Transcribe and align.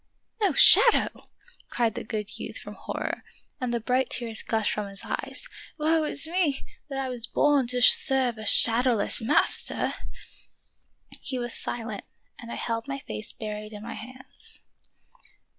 "No 0.41 0.53
shadow!" 0.53 1.11
cried 1.69 1.93
the 1.93 2.03
good 2.03 2.39
youth 2.39 2.63
with 2.65 2.73
hor 2.75 2.95
ror, 2.95 3.21
and 3.59 3.71
the 3.71 3.79
bright 3.79 4.09
tears 4.09 4.41
gushed 4.41 4.71
from 4.71 4.87
his 4.89 5.03
eyes. 5.05 5.47
"Woe 5.77 6.05
is 6.05 6.25
me, 6.25 6.65
that 6.89 6.99
I 6.99 7.07
was 7.07 7.27
born 7.27 7.67
to 7.67 7.83
serve 7.83 8.39
a 8.39 8.47
shadow 8.47 8.93
less 8.93 9.21
master!" 9.21 9.93
He 11.29 11.37
was 11.37 11.53
silent, 11.53 12.05
and 12.39 12.51
I 12.51 12.55
held 12.55 12.87
my 12.87 12.97
face 12.97 13.31
buried 13.31 13.73
in 13.73 13.83
my 13.83 13.93
hands. 13.93 14.61